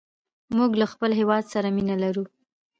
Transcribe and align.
موږ 0.57 0.71
له 0.81 0.85
خپل 0.93 1.11
هېواد 1.19 1.43
سره 1.53 1.67
مینه 1.75 1.95
لرو. 2.03 2.23